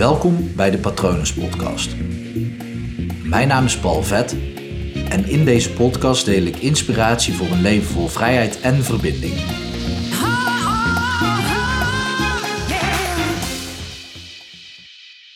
[0.00, 1.96] Welkom bij de Patronus Podcast.
[3.24, 4.32] Mijn naam is Paul Vet
[5.08, 9.34] en in deze podcast deel ik inspiratie voor een leven vol vrijheid en verbinding.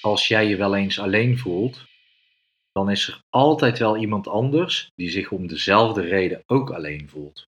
[0.00, 1.84] Als jij je wel eens alleen voelt,
[2.72, 7.46] dan is er altijd wel iemand anders die zich om dezelfde reden ook alleen voelt.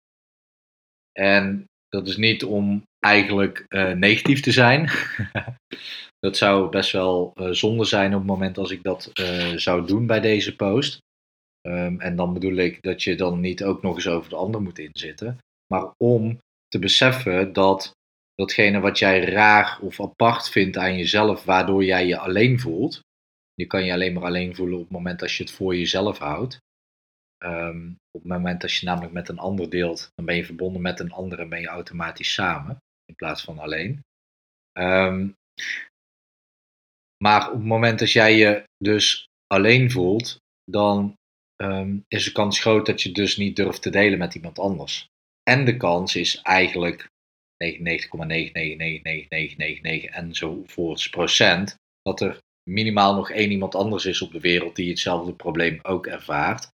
[1.13, 4.91] En dat is niet om eigenlijk uh, negatief te zijn.
[6.19, 9.87] dat zou best wel uh, zonde zijn op het moment als ik dat uh, zou
[9.87, 10.99] doen bij deze post.
[11.67, 14.63] Um, en dan bedoel ik dat je dan niet ook nog eens over de ander
[14.63, 15.39] moet inzitten.
[15.67, 17.93] Maar om te beseffen dat
[18.35, 23.01] datgene wat jij raar of apart vindt aan jezelf, waardoor jij je alleen voelt.
[23.55, 26.19] Je kan je alleen maar alleen voelen op het moment als je het voor jezelf
[26.19, 26.59] houdt.
[27.45, 30.83] Um, op het moment dat je namelijk met een ander deelt, dan ben je verbonden
[30.83, 34.01] met een ander en ben je automatisch samen in plaats van alleen.
[34.79, 35.35] Um,
[37.19, 41.17] maar op het moment dat jij je dus alleen voelt, dan
[41.63, 45.07] um, is de kans groot dat je dus niet durft te delen met iemand anders.
[45.43, 47.09] En de kans is eigenlijk
[47.65, 47.69] 99,9999999
[50.11, 52.39] enzovoorts procent dat er
[52.71, 56.69] minimaal nog één iemand anders is op de wereld die hetzelfde probleem ook ervaart.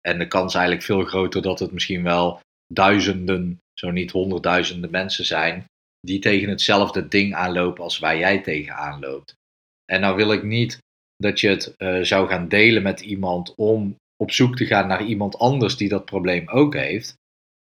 [0.00, 2.40] En de kans is eigenlijk veel groter dat het misschien wel
[2.72, 5.64] duizenden, zo niet honderdduizenden mensen zijn
[6.00, 9.38] die tegen hetzelfde ding aanlopen als waar jij tegen aanloopt.
[9.90, 10.78] En nou wil ik niet
[11.16, 15.04] dat je het uh, zou gaan delen met iemand om op zoek te gaan naar
[15.04, 17.14] iemand anders die dat probleem ook heeft.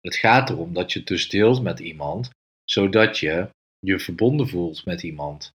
[0.02, 2.30] Het gaat erom dat je het dus deelt met iemand,
[2.64, 5.52] zodat je je verbonden voelt met iemand.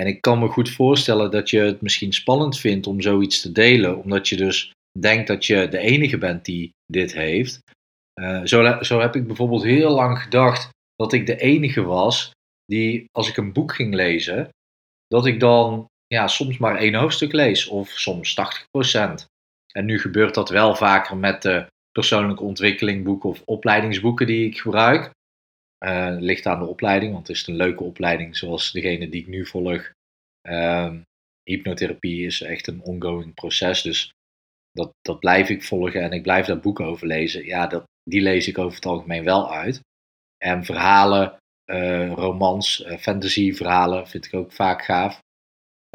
[0.00, 3.52] En ik kan me goed voorstellen dat je het misschien spannend vindt om zoiets te
[3.52, 7.60] delen, omdat je dus denkt dat je de enige bent die dit heeft.
[8.20, 12.30] Uh, zo, zo heb ik bijvoorbeeld heel lang gedacht dat ik de enige was
[12.64, 14.48] die, als ik een boek ging lezen,
[15.06, 19.30] dat ik dan ja, soms maar één hoofdstuk lees of soms 80%.
[19.72, 25.10] En nu gebeurt dat wel vaker met de persoonlijke ontwikkelingboeken of opleidingsboeken die ik gebruik.
[25.84, 29.26] Uh, ligt aan de opleiding, want het is een leuke opleiding zoals degene die ik
[29.26, 29.90] nu volg.
[30.48, 30.94] Uh,
[31.42, 34.12] hypnotherapie is echt een ongoing proces, dus
[34.72, 37.44] dat, dat blijf ik volgen en ik blijf daar boeken over lezen.
[37.44, 39.80] Ja, dat, die lees ik over het algemeen wel uit.
[40.38, 41.36] En verhalen,
[41.70, 45.20] uh, romans, uh, fantasy verhalen vind ik ook vaak gaaf.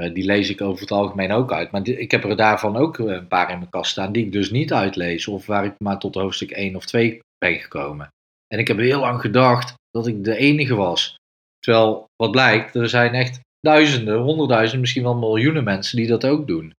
[0.02, 1.72] Uh, die lees ik over het algemeen ook uit.
[1.72, 4.52] Maar ik heb er daarvan ook een paar in mijn kast staan die ik dus
[4.52, 5.28] niet uitlees.
[5.28, 8.08] Of waar ik maar tot hoofdstuk 1 of 2 ben gekomen.
[8.48, 11.16] En ik heb heel lang gedacht dat ik de enige was.
[11.60, 16.48] Terwijl, wat blijkt, er zijn echt duizenden, honderdduizenden, misschien wel miljoenen mensen die dat ook
[16.48, 16.74] doen.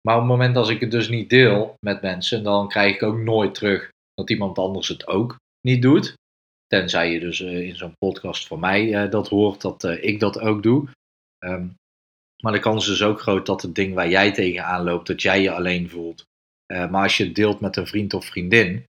[0.00, 3.02] Maar op het moment dat ik het dus niet deel met mensen, dan krijg ik
[3.02, 6.14] ook nooit terug dat iemand anders het ook niet doet.
[6.66, 10.62] Tenzij je dus uh, in zo'n podcast van mij dat hoort, dat ik dat ook
[10.62, 10.88] doe.
[11.44, 11.74] Um,
[12.42, 15.42] maar de kans is ook groot dat het ding waar jij tegenaan loopt, dat jij
[15.42, 16.24] je alleen voelt.
[16.66, 18.84] maar als je het deelt met een vriend of vriendin,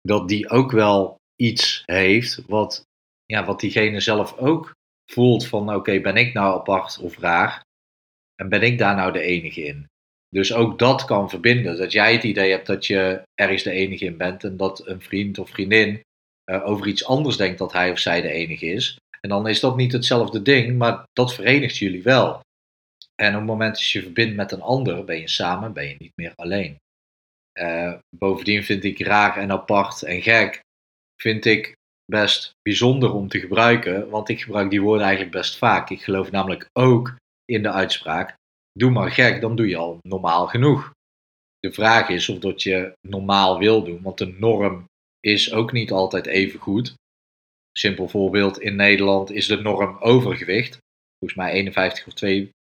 [0.00, 2.84] dat die ook wel iets heeft wat,
[3.24, 4.72] ja, wat diegene zelf ook
[5.12, 7.62] voelt van oké, ben ik nou apart of raar?
[8.34, 9.86] En ben ik daar nou de enige in?
[10.28, 11.76] Dus ook dat kan verbinden.
[11.76, 15.00] Dat jij het idee hebt dat je ergens de enige in bent en dat een
[15.00, 16.00] vriend of vriendin
[16.50, 18.96] uh, over iets anders denkt dat hij of zij de enige is.
[19.20, 22.40] En dan is dat niet hetzelfde ding, maar dat verenigt jullie wel.
[23.14, 25.94] En op het moment dat je verbindt met een ander, ben je samen, ben je
[25.98, 26.76] niet meer alleen.
[27.60, 30.60] Uh, bovendien vind ik raar en apart en gek,
[31.20, 35.90] vind ik best bijzonder om te gebruiken, want ik gebruik die woorden eigenlijk best vaak.
[35.90, 38.34] Ik geloof namelijk ook in de uitspraak,
[38.72, 40.92] doe maar gek, dan doe je al normaal genoeg.
[41.58, 44.84] De vraag is of dat je normaal wil doen, want de norm
[45.20, 46.94] is ook niet altijd even goed.
[47.72, 50.78] Simpel voorbeeld, in Nederland is de norm overgewicht.
[51.18, 52.12] Volgens mij 51 of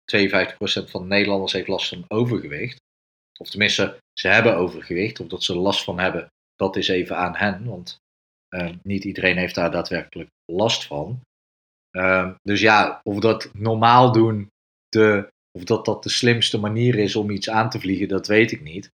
[0.04, 2.81] 52 procent van de Nederlanders heeft last van overgewicht.
[3.38, 5.20] Of tenminste, ze hebben overgewicht.
[5.20, 6.26] Of dat ze last van hebben,
[6.56, 7.65] dat is even aan hen.
[7.65, 7.97] Want
[8.54, 11.20] uh, niet iedereen heeft daar daadwerkelijk last van.
[11.92, 14.48] Uh, dus ja, of dat normaal doen,
[14.88, 15.28] de,
[15.59, 18.62] of dat dat de slimste manier is om iets aan te vliegen, dat weet ik
[18.62, 18.91] niet.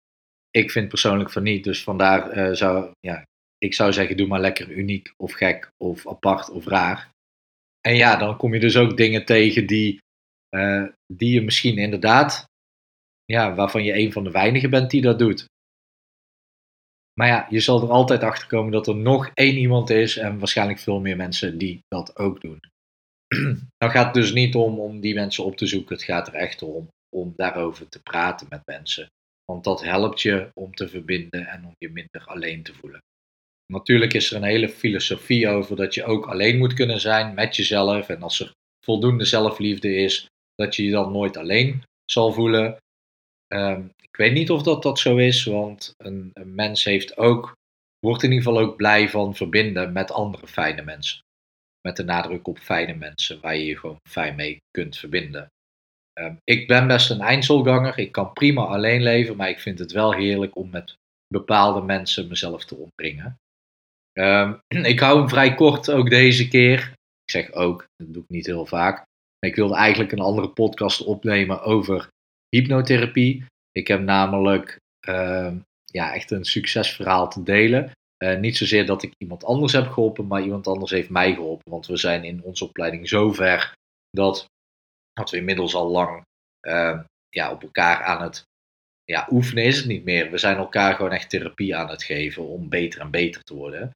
[0.49, 1.63] Ik vind persoonlijk van niet.
[1.63, 3.23] Dus vandaar uh, zou, ja,
[3.57, 7.09] ik zou zeggen, doe maar lekker uniek of gek of apart of raar.
[7.81, 9.99] En ja, dan kom je dus ook dingen tegen die,
[11.13, 12.45] die je misschien inderdaad,
[13.25, 15.45] ja, waarvan je een van de weinigen bent die dat doet.
[17.13, 20.39] Maar ja, je zal er altijd achter komen dat er nog één iemand is en
[20.39, 22.59] waarschijnlijk veel meer mensen die dat ook doen.
[23.77, 26.33] nou gaat het dus niet om om die mensen op te zoeken, het gaat er
[26.33, 29.07] echt om om daarover te praten met mensen.
[29.45, 32.99] Want dat helpt je om te verbinden en om je minder alleen te voelen.
[33.73, 37.55] Natuurlijk is er een hele filosofie over dat je ook alleen moet kunnen zijn met
[37.55, 38.09] jezelf.
[38.09, 38.51] En als er
[38.85, 42.77] voldoende zelfliefde is, dat je je dan nooit alleen zal voelen.
[43.47, 47.55] Ehm, ik weet niet of dat, dat zo is, want een, een mens heeft ook,
[47.99, 51.19] wordt in ieder geval ook blij van verbinden met andere fijne mensen.
[51.81, 55.47] Met de nadruk op fijne mensen waar je je gewoon fijn mee kunt verbinden.
[56.13, 57.97] Ehm, ik ben best een eindselganger.
[57.97, 60.95] Ik kan prima alleen leven, maar ik vind het wel heerlijk om met
[61.27, 63.37] bepaalde mensen mezelf te omringen.
[64.13, 64.53] Ehm,
[64.93, 66.79] ik hou hem vrij kort ook deze keer.
[67.23, 69.06] Ik zeg ook, dat doe ik niet heel vaak.
[69.39, 72.09] Ik wilde eigenlijk een andere podcast opnemen over
[72.49, 73.45] hypnotherapie.
[73.71, 75.53] Ik heb namelijk uh,
[75.85, 77.91] ja, echt een succesverhaal te delen.
[78.23, 81.71] Uh, niet zozeer dat ik iemand anders heb geholpen, maar iemand anders heeft mij geholpen.
[81.71, 83.73] Want we zijn in onze opleiding zo ver
[84.09, 84.45] dat,
[85.13, 86.23] dat we inmiddels al lang
[86.67, 86.99] uh,
[87.29, 88.43] ja, op elkaar aan het
[89.03, 90.31] ja, oefenen is het niet meer.
[90.31, 93.91] We zijn elkaar gewoon echt therapie aan het geven om beter en beter te worden.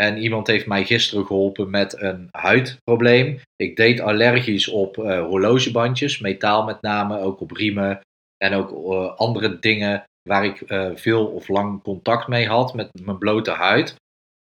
[0.00, 3.40] En iemand heeft mij gisteren geholpen met een huidprobleem.
[3.56, 8.00] Ik deed allergisch op uh, horlogebandjes, metaal met name, ook op riemen
[8.36, 12.90] en ook uh, andere dingen waar ik uh, veel of lang contact mee had met
[13.02, 13.94] mijn blote huid.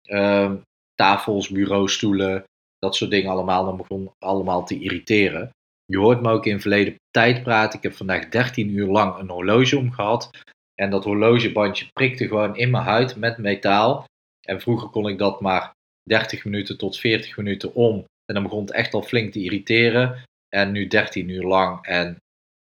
[0.02, 0.56] Ehm,
[0.94, 2.44] tafels, bureaustoelen,
[2.78, 3.64] dat soort dingen allemaal.
[3.64, 5.50] Dan begon allemaal te irriteren.
[5.84, 7.78] Je hoort me ook in verleden tijd praten.
[7.78, 10.30] Ik heb vandaag 13 uur lang een horloge omgehad.
[10.74, 14.04] En dat horlogebandje prikte gewoon in mijn huid met metaal.
[14.46, 15.72] En vroeger kon ik dat maar
[16.02, 18.04] 30 minuten tot 40 minuten om.
[18.24, 20.22] En dan begon het echt al flink te irriteren.
[20.48, 22.16] En nu 13 uur lang en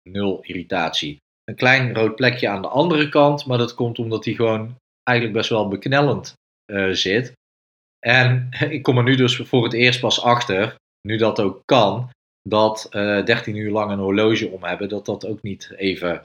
[0.08, 1.16] nul irritatie.
[1.44, 5.38] Een klein rood plekje aan de andere kant, maar dat komt omdat hij gewoon eigenlijk
[5.38, 6.32] best wel beknellend
[6.72, 7.32] uh, zit.
[7.98, 10.74] En ik kom er nu dus voor het eerst pas achter,
[11.08, 12.10] nu dat ook kan,
[12.48, 16.22] dat uh, eh, 13 uur lang een horloge om hebben, dat dat ook niet even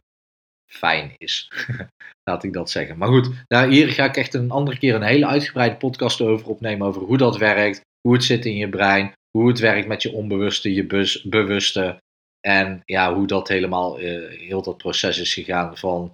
[0.66, 1.52] fijn is.
[2.30, 2.98] Laat ik dat zeggen.
[2.98, 6.48] Maar goed, nou, hier ga ik echt een andere keer een hele uitgebreide podcast over
[6.48, 6.88] opnemen.
[6.88, 10.12] Over hoe dat werkt, hoe het zit in je brein, hoe het werkt met je
[10.12, 10.86] onbewuste, je
[11.24, 11.98] bewuste.
[12.40, 16.12] En ja, hoe dat helemaal, uh, heel dat proces is gegaan van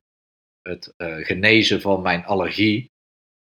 [0.62, 2.90] het uh, genezen van mijn allergie.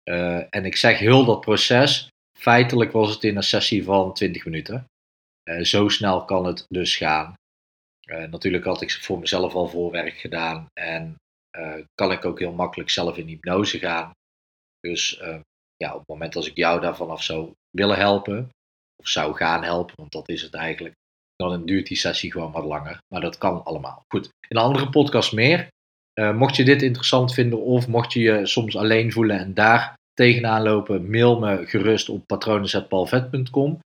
[0.10, 2.08] Uh, en ik zeg heel dat proces.
[2.38, 4.86] Feitelijk was het in een sessie van 20 minuten.
[5.62, 7.34] zo snel kan het dus gaan.
[8.10, 11.16] Uh, natuurlijk had ik voor mezelf al voorwerk gedaan en
[11.58, 14.12] uh, kan ik ook heel makkelijk zelf in hypnose gaan.
[14.80, 15.40] Dus uh,
[15.76, 18.50] ja, op het moment als ik jou daar vanaf zou willen helpen,
[18.96, 20.96] of zou gaan helpen, want dat is het eigenlijk,
[21.36, 22.98] dan duurt die sessie gewoon wat langer.
[23.14, 24.04] Maar dat kan allemaal.
[24.08, 25.68] Goed, in een andere podcast meer.
[26.34, 30.62] mocht je dit interessant vinden of mocht je je soms alleen voelen en daar tegenaan
[30.62, 33.80] lopen, mail me gerust op patronen.paulvet.com.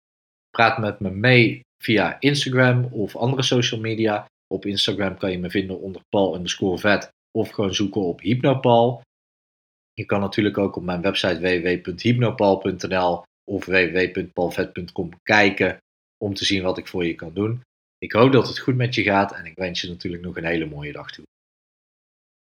[0.50, 4.26] Praat met me mee via Instagram of andere social media.
[4.46, 9.02] Op Instagram kan je me vinden onder Paul underscore vet of gewoon zoeken op Hypnopal.
[9.92, 15.76] Je kan natuurlijk ook op mijn website www.hypnopal.nl of www.palvet.com kijken
[16.24, 17.62] om te zien wat ik voor je kan doen.
[17.98, 20.44] Ik hoop dat het goed met je gaat en ik wens je natuurlijk nog een
[20.44, 21.24] hele mooie dag toe.